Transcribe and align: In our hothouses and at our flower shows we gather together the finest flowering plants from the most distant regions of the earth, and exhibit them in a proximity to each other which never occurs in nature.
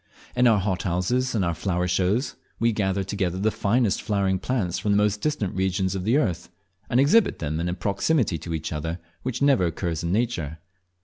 In 0.35 0.47
our 0.47 0.57
hothouses 0.57 1.35
and 1.35 1.45
at 1.45 1.49
our 1.49 1.53
flower 1.53 1.87
shows 1.87 2.35
we 2.59 2.71
gather 2.71 3.03
together 3.03 3.37
the 3.37 3.51
finest 3.51 4.01
flowering 4.01 4.39
plants 4.39 4.79
from 4.79 4.93
the 4.93 4.97
most 4.97 5.21
distant 5.21 5.53
regions 5.53 5.93
of 5.93 6.05
the 6.05 6.17
earth, 6.17 6.49
and 6.89 6.99
exhibit 6.99 7.37
them 7.37 7.59
in 7.59 7.69
a 7.69 7.75
proximity 7.75 8.39
to 8.39 8.55
each 8.55 8.73
other 8.73 8.97
which 9.21 9.43
never 9.43 9.67
occurs 9.67 10.01
in 10.01 10.11
nature. 10.11 10.57